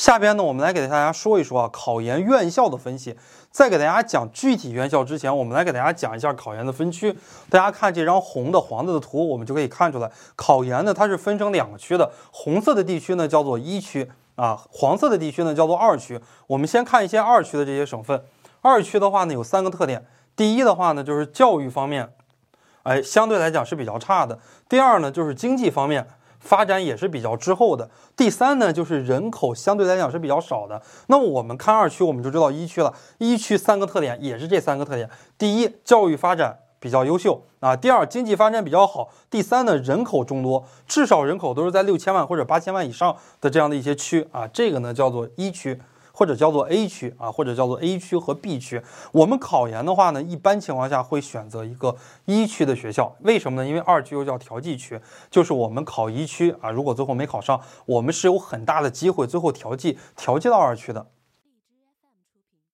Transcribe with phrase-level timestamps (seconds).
[0.00, 3.14] 下边呢，我们来给大家说一说啊，考研院校的分析。
[3.50, 7.14] 在给大家讲具体院校之前，我们来给大家讲一下考研的分区。
[7.50, 12.10] 大家看这张红的、黄的的图，我们就可以看出来，考研呢它是分成两个区的。
[12.32, 16.18] 红色的地区呢叫做一区啊，黄色的地区呢叫做二区。
[16.46, 18.24] 我们先看一些二区的这些省份。
[18.62, 22.10] 二区的话呢有三个特点，第一的话呢就是教育方面，
[22.84, 24.38] 哎，相对来讲是比较差的。
[24.66, 26.08] 第二呢就是经济方面。
[26.40, 27.88] 发展也是比较滞后的。
[28.16, 30.82] 第三呢，就是人口相对来讲是比较少的。
[31.06, 32.92] 那么我们看二区，我们就知道一区了。
[33.18, 35.08] 一区三个特点也是这三个特点：
[35.38, 44.48] 第一，教育发展比较优秀啊；第二，经济发展比较好；第三呢，人口众多，至少人口都是在六千万或者八千万以上的这样的一些区啊。
[44.48, 45.80] 这个呢叫做一区。
[46.20, 48.82] 或者叫做 A 区啊，或者叫做 A 区和 B 区。
[49.10, 51.96] 我们考研的话呢，一般情况下会选择一个
[52.26, 53.66] 一区的学校，为什么呢？
[53.66, 61.06] 因为二区又叫调剂区，就是我们考一区啊，如果最后没考上，我们是有很大的机会最后调剂调剂到二区的。